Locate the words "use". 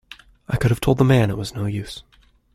1.67-2.01